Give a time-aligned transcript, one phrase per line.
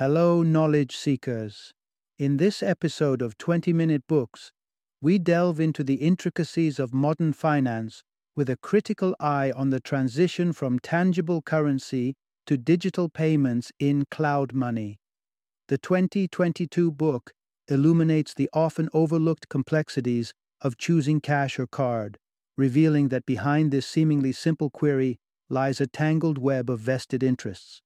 [0.00, 1.74] Hello, knowledge seekers.
[2.18, 4.50] In this episode of 20 Minute Books,
[5.02, 8.02] we delve into the intricacies of modern finance
[8.34, 12.14] with a critical eye on the transition from tangible currency
[12.46, 15.00] to digital payments in cloud money.
[15.68, 17.34] The 2022 book
[17.68, 20.32] illuminates the often overlooked complexities
[20.62, 22.16] of choosing cash or card,
[22.56, 25.18] revealing that behind this seemingly simple query
[25.50, 27.82] lies a tangled web of vested interests.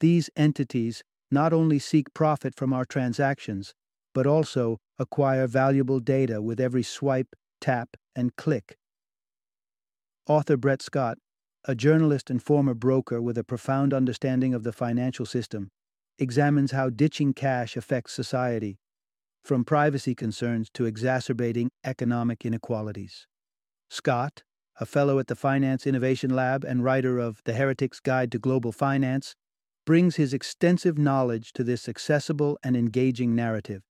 [0.00, 3.74] These entities not only seek profit from our transactions,
[4.14, 8.76] but also acquire valuable data with every swipe, tap, and click.
[10.28, 11.18] Author Brett Scott,
[11.64, 15.68] a journalist and former broker with a profound understanding of the financial system,
[16.18, 18.78] examines how ditching cash affects society,
[19.44, 23.26] from privacy concerns to exacerbating economic inequalities.
[23.90, 24.42] Scott,
[24.80, 28.72] a fellow at the Finance Innovation Lab and writer of The Heretic's Guide to Global
[28.72, 29.34] Finance,
[29.86, 33.82] brings his extensive knowledge to this accessible and engaging narrative.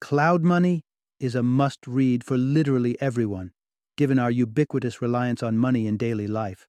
[0.00, 0.82] Cloud Money
[1.18, 3.52] is a must read for literally everyone,
[3.96, 6.68] given our ubiquitous reliance on money in daily life.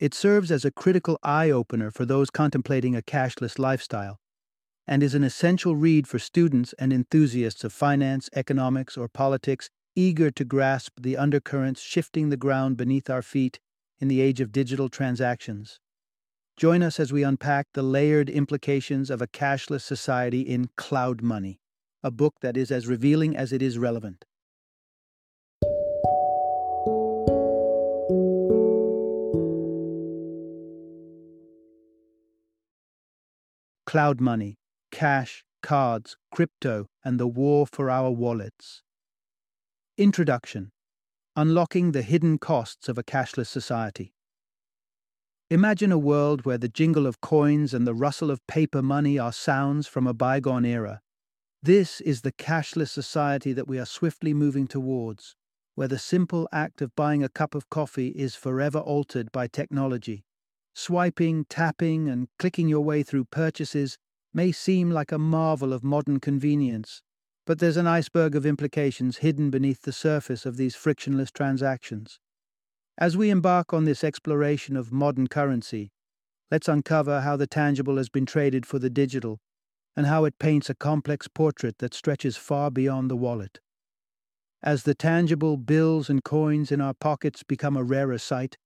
[0.00, 4.18] It serves as a critical eye opener for those contemplating a cashless lifestyle,
[4.86, 10.30] and is an essential read for students and enthusiasts of finance, economics, or politics eager
[10.30, 13.58] to grasp the undercurrents shifting the ground beneath our feet
[13.98, 15.80] in the age of digital transactions.
[16.58, 21.60] Join us as we unpack the layered implications of a cashless society in Cloud Money,
[22.02, 24.24] a book that is as revealing as it is relevant.
[33.86, 34.56] Cloud Money,
[34.90, 38.82] Cash, Cards, Crypto, and the War for Our Wallets.
[39.96, 40.72] Introduction
[41.36, 44.12] Unlocking the Hidden Costs of a Cashless Society.
[45.50, 49.32] Imagine a world where the jingle of coins and the rustle of paper money are
[49.32, 51.00] sounds from a bygone era.
[51.62, 55.36] This is the cashless society that we are swiftly moving towards,
[55.74, 60.22] where the simple act of buying a cup of coffee is forever altered by technology.
[60.74, 63.96] Swiping, tapping, and clicking your way through purchases
[64.34, 67.00] may seem like a marvel of modern convenience,
[67.46, 72.20] but there's an iceberg of implications hidden beneath the surface of these frictionless transactions.
[73.00, 75.92] As we embark on this exploration of modern currency,
[76.50, 79.38] let's uncover how the tangible has been traded for the digital
[79.96, 83.60] and how it paints a complex portrait that stretches far beyond the wallet.
[84.64, 88.56] As the tangible bills and coins in our pockets become a rarer sight,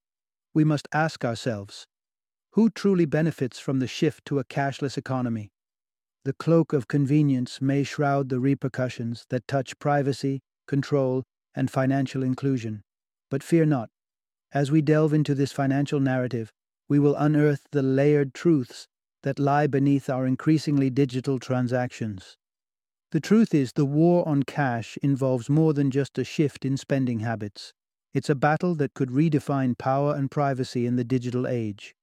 [0.51, 1.85] we must ask ourselves
[2.53, 5.51] who truly benefits from the shift to a cashless economy?
[6.23, 11.23] The cloak of convenience may shroud the repercussions that touch privacy, control,
[11.55, 12.81] and financial inclusion.
[13.29, 13.89] But fear not.
[14.53, 16.53] As we delve into this financial narrative,
[16.87, 18.87] we will unearth the layered truths
[19.23, 22.37] that lie beneath our increasingly digital transactions.
[23.11, 27.21] The truth is, the war on cash involves more than just a shift in spending
[27.21, 27.73] habits.
[28.13, 31.95] It's a battle that could redefine power and privacy in the digital age.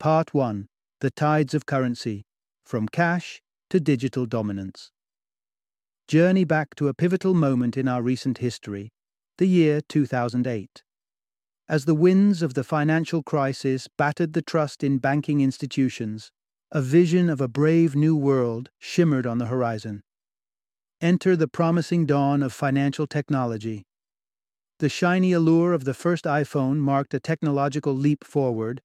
[0.00, 0.66] Part 1
[1.00, 2.24] The Tides of Currency
[2.66, 3.40] From Cash
[3.70, 4.90] to Digital Dominance.
[6.08, 8.90] Journey back to a pivotal moment in our recent history,
[9.38, 10.82] the year 2008
[11.68, 16.30] as the winds of the financial crisis battered the trust in banking institutions,
[16.70, 20.02] a vision of a brave new world shimmered on the horizon.
[21.00, 23.84] Enter the promising dawn of financial technology.
[24.78, 28.82] The shiny allure of the first iPhone marked a technological leap forward,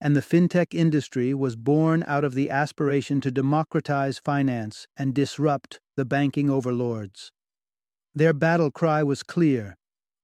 [0.00, 5.80] and the fintech industry was born out of the aspiration to democratize finance and disrupt
[5.96, 7.32] the banking overlords.
[8.14, 9.76] Their battle cry was clear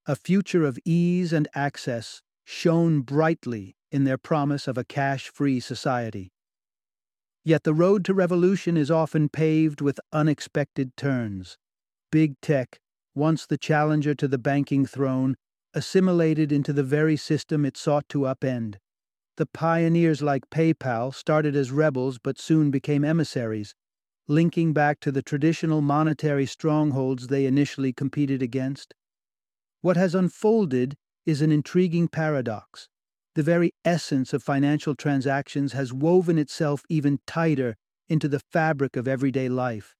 [0.06, 5.60] a future of ease and access shone brightly in their promise of a cash free
[5.60, 6.32] society.
[7.44, 11.56] Yet the road to revolution is often paved with unexpected turns.
[12.10, 12.80] Big tech,
[13.14, 15.36] once the challenger to the banking throne,
[15.74, 18.76] assimilated into the very system it sought to upend.
[19.36, 23.74] The pioneers like PayPal started as rebels but soon became emissaries,
[24.28, 28.94] linking back to the traditional monetary strongholds they initially competed against.
[29.82, 30.94] What has unfolded
[31.26, 32.88] is an intriguing paradox.
[33.34, 37.74] The very essence of financial transactions has woven itself even tighter
[38.08, 39.96] into the fabric of everyday life,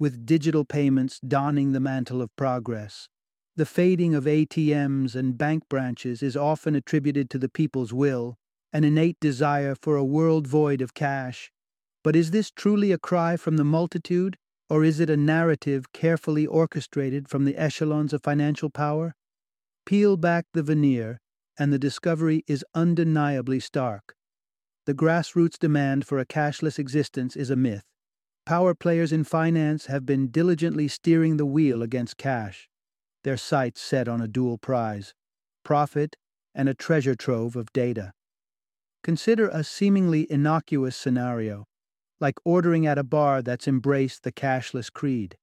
[0.00, 3.08] with digital payments donning the mantle of progress.
[3.54, 8.36] The fading of ATMs and bank branches is often attributed to the people's will,
[8.72, 11.52] an innate desire for a world void of cash.
[12.02, 14.38] But is this truly a cry from the multitude,
[14.68, 19.14] or is it a narrative carefully orchestrated from the echelons of financial power?
[19.86, 21.20] Peel back the veneer,
[21.58, 24.14] and the discovery is undeniably stark.
[24.86, 27.84] the grassroots demand for a cashless existence is a myth.
[28.46, 32.68] Power players in finance have been diligently steering the wheel against cash,
[33.22, 35.14] their sights set on a dual prize
[35.62, 36.16] profit
[36.54, 38.12] and a treasure trove of data.
[39.04, 41.66] Consider a seemingly innocuous scenario,
[42.20, 45.36] like ordering at a bar that's embraced the cashless creed.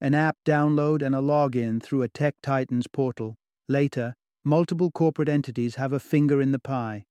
[0.00, 3.36] An app download and a login through a Tech Titans portal.
[3.68, 4.14] Later,
[4.44, 7.04] multiple corporate entities have a finger in the pie.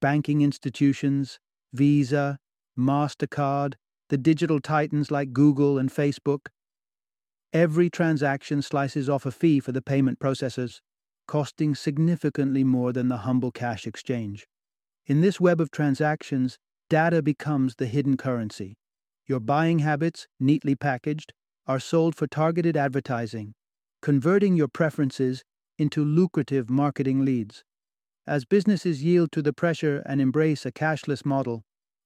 [0.00, 1.38] Banking institutions,
[1.72, 2.38] Visa,
[2.78, 3.74] MasterCard,
[4.08, 6.46] the digital titans like Google and Facebook.
[7.52, 10.80] Every transaction slices off a fee for the payment processors,
[11.28, 14.46] costing significantly more than the humble cash exchange.
[15.06, 16.58] In this web of transactions,
[16.90, 18.74] data becomes the hidden currency.
[19.26, 21.32] Your buying habits, neatly packaged,
[21.66, 23.54] are sold for targeted advertising,
[24.00, 25.44] converting your preferences
[25.78, 27.64] into lucrative marketing leads.
[28.26, 31.64] As businesses yield to the pressure and embrace a cashless model,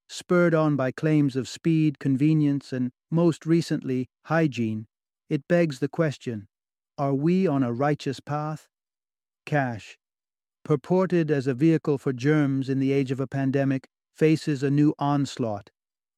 [0.08, 4.86] spurred on by claims of speed, convenience, and, most recently, hygiene,
[5.28, 6.48] it begs the question
[6.98, 8.68] are we on a righteous path?
[9.44, 9.98] Cash,
[10.64, 14.94] purported as a vehicle for germs in the age of a pandemic, faces a new
[14.98, 15.70] onslaught.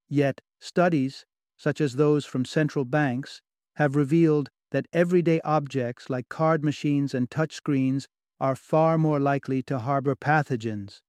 [0.09, 3.43] Yet, studies, such as those from central banks,
[3.75, 8.07] have revealed that everyday objects like card machines and touchscreens
[8.41, 11.01] are far more likely to harbor pathogens.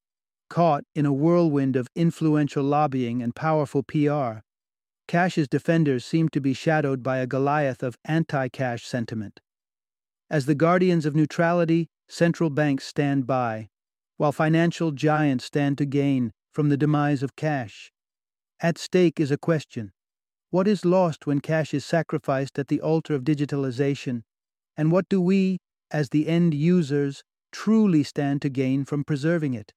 [0.50, 4.40] Caught in a whirlwind of influential lobbying and powerful PR,
[5.08, 9.40] Cash's defenders seem to be shadowed by a Goliath of anti cash sentiment.
[10.30, 13.70] As the guardians of neutrality, central banks stand by,
[14.18, 17.92] while financial giants stand to gain from the demise of cash.
[18.60, 19.94] At stake is a question
[20.52, 24.24] What is lost when cash is sacrificed at the altar of digitalization?
[24.76, 25.60] And what do we,
[25.92, 29.74] as the end users, truly stand to gain from preserving it?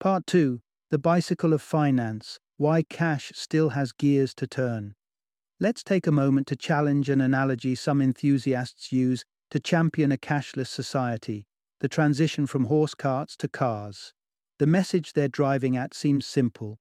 [0.00, 4.94] Part 2 The Bicycle of Finance Why Cash Still Has Gears to Turn.
[5.60, 10.68] Let's take a moment to challenge an analogy some enthusiasts use to champion a cashless
[10.68, 11.46] society
[11.80, 14.12] the transition from horse carts to cars.
[14.58, 16.78] The message they're driving at seems simple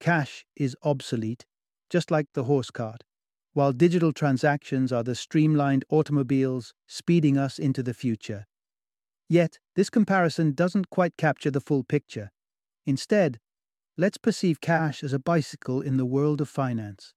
[0.00, 1.44] cash is obsolete,
[1.90, 3.04] just like the horse cart,
[3.52, 8.46] while digital transactions are the streamlined automobiles speeding us into the future.
[9.28, 12.30] Yet, this comparison doesn't quite capture the full picture.
[12.86, 13.38] Instead,
[13.96, 17.12] let's perceive cash as a bicycle in the world of finance.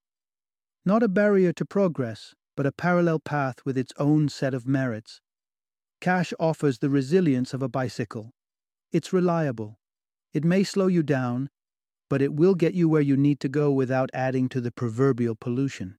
[0.86, 5.22] Not a barrier to progress, but a parallel path with its own set of merits.
[6.02, 8.32] Cash offers the resilience of a bicycle.
[8.92, 9.80] It's reliable.
[10.34, 11.50] It may slow you down,
[12.10, 15.36] but it will get you where you need to go without adding to the proverbial
[15.36, 15.98] pollution.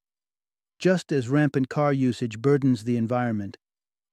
[0.78, 3.56] Just as rampant car usage burdens the environment,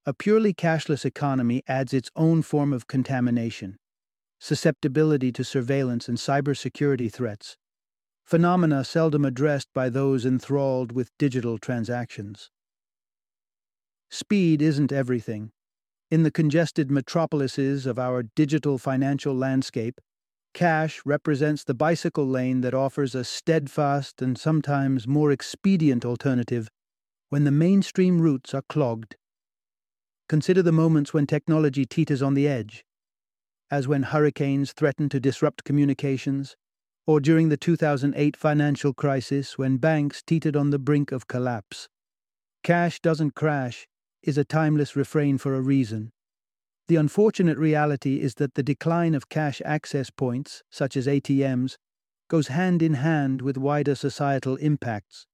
[0.05, 3.77] a purely cashless economy adds its own form of contamination,
[4.39, 7.57] susceptibility to surveillance and cybersecurity threats,
[8.23, 12.49] phenomena seldom addressed by those enthralled with digital transactions.
[14.09, 15.51] Speed isn't everything.
[16.09, 20.01] In the congested metropolises of our digital financial landscape,
[20.53, 26.69] cash represents the bicycle lane that offers a steadfast and sometimes more expedient alternative
[27.29, 29.15] when the mainstream routes are clogged.
[30.27, 32.83] Consider the moments when technology teeters on the edge,
[33.69, 36.55] as when hurricanes threaten to disrupt communications,
[37.07, 41.87] or during the 2008 financial crisis when banks teetered on the brink of collapse.
[42.63, 43.87] Cash doesn't crash
[44.21, 46.11] is a timeless refrain for a reason.
[46.91, 51.77] The unfortunate reality is that the decline of cash access points, such as ATMs,
[52.27, 55.25] goes hand in hand with wider societal impacts.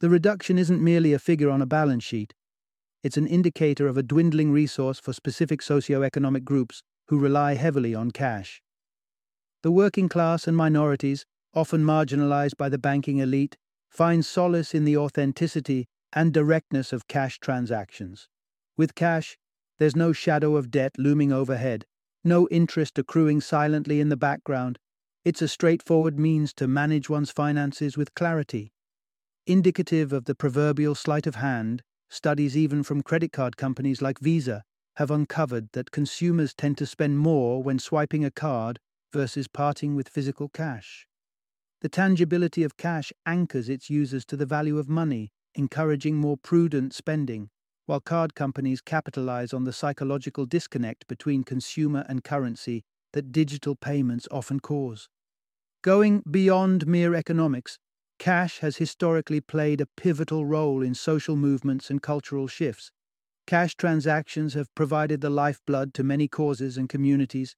[0.00, 2.34] The reduction isn't merely a figure on a balance sheet,
[3.04, 8.10] it's an indicator of a dwindling resource for specific socio-economic groups who rely heavily on
[8.10, 8.60] cash.
[9.62, 11.24] The working class and minorities,
[11.54, 13.56] often marginalized by the banking elite,
[13.88, 18.26] find solace in the authenticity and directness of cash transactions.
[18.76, 19.38] With cash,
[19.82, 21.84] there's no shadow of debt looming overhead,
[22.22, 24.78] no interest accruing silently in the background.
[25.24, 28.70] It's a straightforward means to manage one's finances with clarity.
[29.44, 34.62] Indicative of the proverbial sleight of hand, studies even from credit card companies like Visa
[34.98, 38.78] have uncovered that consumers tend to spend more when swiping a card
[39.12, 41.08] versus parting with physical cash.
[41.80, 46.94] The tangibility of cash anchors its users to the value of money, encouraging more prudent
[46.94, 47.50] spending,
[47.86, 54.28] while card companies capitalize on the psychological disconnect between consumer and currency that digital payments
[54.30, 55.08] often cause.
[55.82, 57.78] Going beyond mere economics,
[58.18, 62.92] cash has historically played a pivotal role in social movements and cultural shifts.
[63.46, 67.56] Cash transactions have provided the lifeblood to many causes and communities,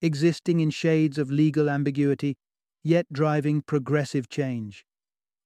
[0.00, 2.36] existing in shades of legal ambiguity,
[2.82, 4.86] yet driving progressive change.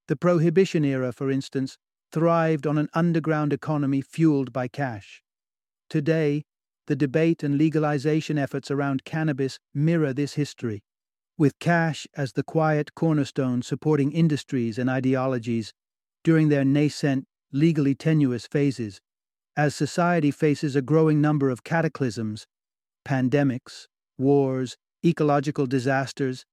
[0.07, 1.77] The Prohibition era, for instance,
[2.11, 5.21] thrived on an underground economy fueled by cash.
[5.89, 6.43] Today,
[6.87, 10.83] the debate and legalization efforts around cannabis mirror this history,
[11.37, 15.73] with cash as the quiet cornerstone supporting industries and ideologies
[16.23, 18.99] during their nascent, legally tenuous phases,
[19.57, 22.45] as society faces a growing number of cataclysms,
[23.05, 23.87] pandemics,
[24.17, 26.45] wars, ecological disasters,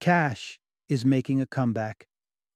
[0.00, 2.06] cash is making a comeback.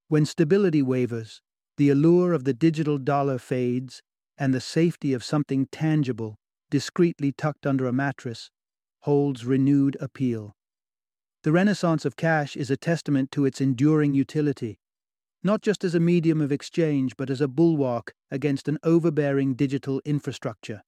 [0.08, 1.40] When stability wavers,
[1.76, 4.02] the allure of the digital dollar fades,
[4.38, 6.36] and the safety of something tangible,
[6.70, 8.50] discreetly tucked under a mattress,
[9.00, 10.54] holds renewed appeal.
[11.42, 14.78] The renaissance of cash is a testament to its enduring utility,
[15.44, 20.00] not just as a medium of exchange, but as a bulwark against an overbearing digital
[20.04, 20.82] infrastructure.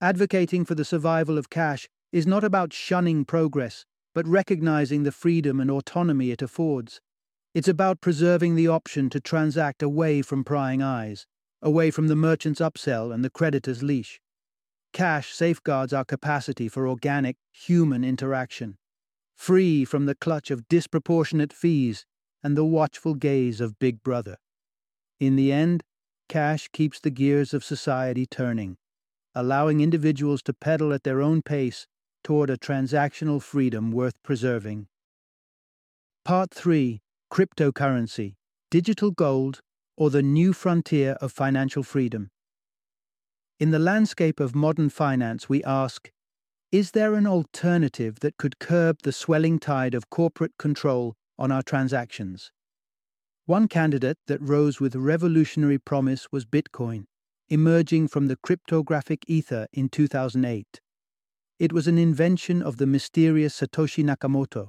[0.00, 5.60] Advocating for the survival of cash is not about shunning progress, but recognizing the freedom
[5.60, 7.00] and autonomy it affords.
[7.54, 11.24] It's about preserving the option to transact away from prying eyes,
[11.62, 14.20] away from the merchant's upsell and the creditor's leash.
[14.92, 18.76] Cash safeguards our capacity for organic, human interaction,
[19.36, 22.04] free from the clutch of disproportionate fees
[22.42, 24.36] and the watchful gaze of Big Brother.
[25.20, 25.84] In the end,
[26.28, 28.78] cash keeps the gears of society turning,
[29.32, 31.86] allowing individuals to pedal at their own pace
[32.24, 34.88] toward a transactional freedom worth preserving.
[36.24, 37.00] Part 3
[37.34, 38.36] cryptocurrency,
[38.70, 39.58] digital gold,
[39.96, 42.30] or the new frontier of financial freedom.
[43.58, 46.12] In the landscape of modern finance, we ask
[46.70, 51.62] Is there an alternative that could curb the swelling tide of corporate control on our
[51.62, 52.52] transactions?
[53.46, 57.02] One candidate that rose with revolutionary promise was Bitcoin,
[57.48, 60.80] emerging from the cryptographic ether in 2008.
[61.58, 64.68] It was an invention of the mysterious Satoshi Nakamoto,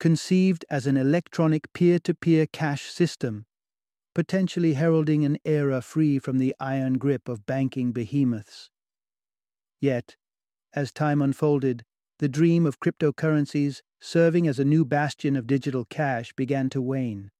[0.00, 3.44] conceived as an electronic peer to peer cash system,
[4.14, 8.70] potentially heralding an era free from the iron grip of banking behemoths.
[9.80, 10.16] Yet,
[10.74, 11.84] as time unfolded,
[12.18, 17.30] the dream of cryptocurrencies serving as a new bastion of digital cash began to wane.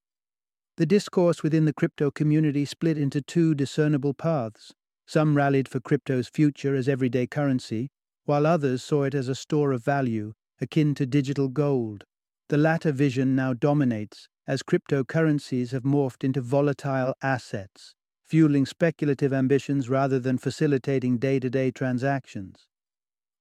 [0.77, 4.73] The discourse within the crypto community split into two discernible paths.
[5.07, 7.91] Some rallied for crypto's future as everyday currency,
[8.25, 12.05] while others saw it as a store of value, akin to digital gold.
[12.51, 19.89] The latter vision now dominates as cryptocurrencies have morphed into volatile assets, fueling speculative ambitions
[19.89, 22.67] rather than facilitating day to day transactions.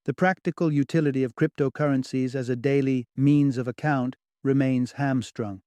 [0.05, 5.63] The practical utility of cryptocurrencies as a daily means of account remains hamstrung.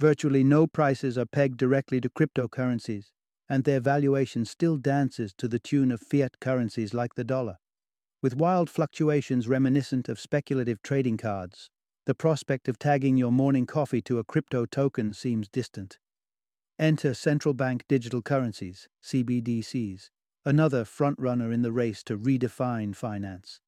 [0.00, 3.12] Virtually no prices are pegged directly to cryptocurrencies,
[3.48, 7.58] and their valuation still dances to the tune of fiat currencies like the dollar.
[8.20, 11.70] With wild fluctuations reminiscent of speculative trading cards,
[12.10, 16.00] the prospect of tagging your morning coffee to a crypto token seems distant.
[16.76, 20.10] Enter central bank digital currencies, CBDCs,
[20.44, 23.60] another frontrunner in the race to redefine finance.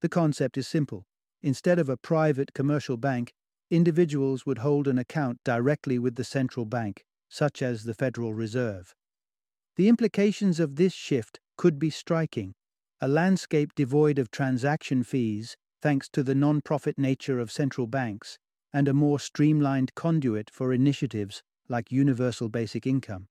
[0.00, 1.04] The concept is simple.
[1.42, 3.34] Instead of a private commercial bank,
[3.70, 8.94] individuals would hold an account directly with the central bank, such as the Federal Reserve.
[9.76, 12.54] The implications of this shift could be striking.
[13.02, 18.38] A landscape devoid of transaction fees thanks to the non profit nature of central banks
[18.72, 23.28] and a more streamlined conduit for initiatives like universal basic income.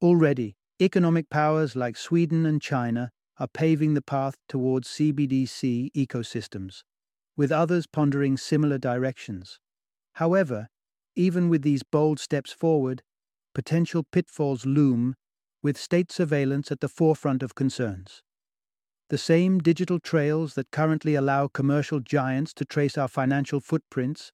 [0.00, 6.82] Already, economic powers like Sweden and China are paving the path towards CBDC ecosystems,
[7.36, 9.58] with others pondering similar directions.
[10.14, 10.68] However,
[11.14, 13.02] even with these bold steps forward,
[13.54, 15.14] potential pitfalls loom,
[15.62, 18.22] with state surveillance at the forefront of concerns.
[19.10, 24.32] The same digital trails that currently allow commercial giants to trace our financial footprints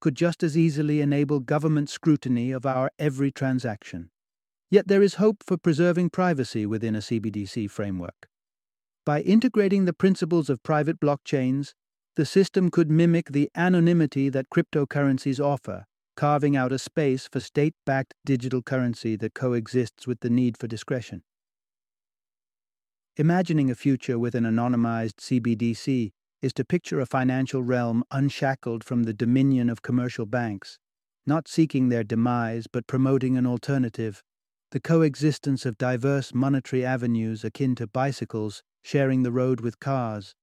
[0.00, 4.10] could just as easily enable government scrutiny of our every transaction.
[4.68, 8.28] Yet there is hope for preserving privacy within a CBDC framework.
[9.04, 11.72] By integrating the principles of private blockchains,
[12.16, 15.84] the system could mimic the anonymity that cryptocurrencies offer,
[16.16, 20.66] carving out a space for state backed digital currency that coexists with the need for
[20.66, 21.22] discretion.
[23.18, 29.04] Imagining a future with an anonymized CBDC is to picture a financial realm unshackled from
[29.04, 30.78] the dominion of commercial banks,
[31.26, 34.22] not seeking their demise but promoting an alternative,
[34.70, 40.34] the coexistence of diverse monetary avenues akin to bicycles sharing the road with cars.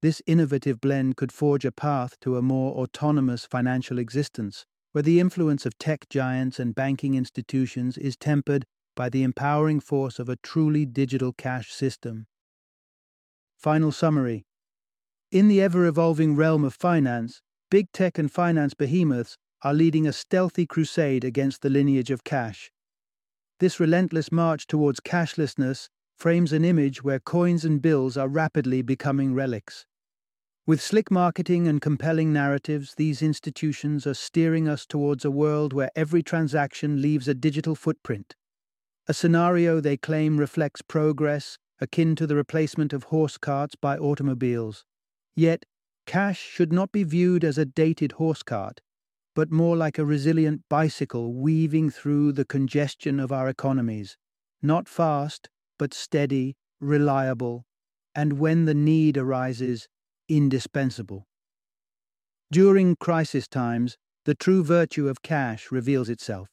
[0.00, 5.18] This innovative blend could forge a path to a more autonomous financial existence, where the
[5.18, 10.36] influence of tech giants and banking institutions is tempered by the empowering force of a
[10.36, 12.26] truly digital cash system.
[13.56, 14.44] Final summary
[15.30, 20.12] In the ever evolving realm of finance, big tech and finance behemoths are leading a
[20.12, 22.72] stealthy crusade against the lineage of cash.
[23.60, 29.34] This relentless march towards cashlessness frames an image where coins and bills are rapidly becoming
[29.34, 29.86] relics.
[30.66, 35.90] With slick marketing and compelling narratives, these institutions are steering us towards a world where
[35.96, 38.36] every transaction leaves a digital footprint.
[39.08, 44.84] A scenario they claim reflects progress akin to the replacement of horse carts by automobiles.
[45.34, 45.64] Yet,
[46.06, 48.80] cash should not be viewed as a dated horse cart,
[49.34, 54.16] but more like a resilient bicycle weaving through the congestion of our economies.
[54.62, 57.64] Not fast, but steady, reliable,
[58.14, 59.88] and when the need arises,
[60.28, 61.26] indispensable.
[62.52, 66.51] During crisis times, the true virtue of cash reveals itself.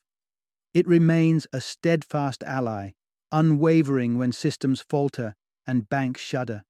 [0.74, 2.92] It remains a steadfast ally,
[3.32, 5.36] unwavering when systems falter
[5.66, 6.64] and banks shudder.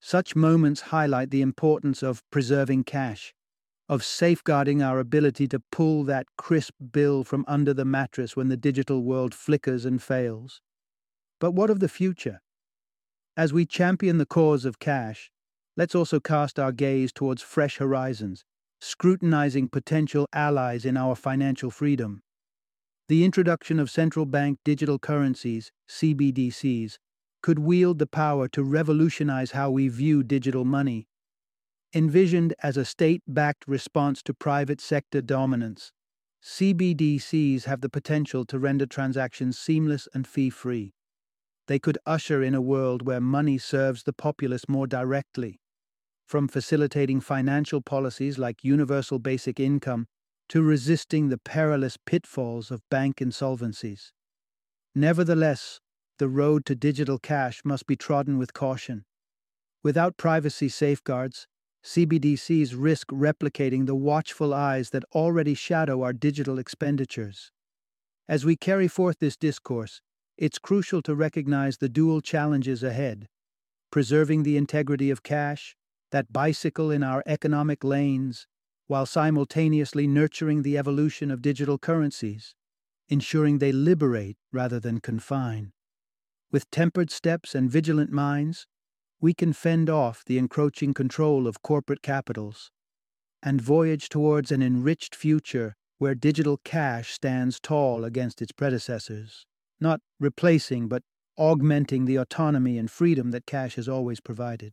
[0.00, 3.32] Such moments highlight the importance of preserving cash,
[3.88, 8.56] of safeguarding our ability to pull that crisp bill from under the mattress when the
[8.56, 10.60] digital world flickers and fails.
[11.38, 12.40] But what of the future?
[13.36, 15.30] As we champion the cause of cash,
[15.76, 18.44] let's also cast our gaze towards fresh horizons,
[18.80, 22.22] scrutinizing potential allies in our financial freedom.
[23.12, 26.96] The introduction of central bank digital currencies, CBDCs,
[27.42, 31.08] could wield the power to revolutionize how we view digital money.
[31.94, 35.92] Envisioned as a state backed response to private sector dominance,
[36.42, 40.94] CBDCs have the potential to render transactions seamless and fee free.
[41.68, 45.60] They could usher in a world where money serves the populace more directly,
[46.24, 50.06] from facilitating financial policies like universal basic income
[50.52, 54.12] to resisting the perilous pitfalls of bank insolvencies.
[54.94, 55.80] Nevertheless,
[56.18, 59.06] the road to digital cash must be trodden with caution.
[59.82, 61.46] Without privacy safeguards,
[61.82, 67.50] CBDCs risk replicating the watchful eyes that already shadow our digital expenditures.
[68.28, 70.02] As we carry forth this discourse,
[70.36, 73.26] it's crucial to recognize the dual challenges ahead
[73.90, 75.76] preserving the integrity of cash,
[76.10, 78.46] that bicycle in our economic lanes,
[78.86, 82.54] while simultaneously nurturing the evolution of digital currencies,
[83.08, 85.72] ensuring they liberate rather than confine.
[86.50, 88.66] With tempered steps and vigilant minds,
[89.20, 92.70] we can fend off the encroaching control of corporate capitals
[93.42, 99.46] and voyage towards an enriched future where digital cash stands tall against its predecessors,
[99.80, 101.02] not replacing but
[101.38, 104.72] augmenting the autonomy and freedom that cash has always provided.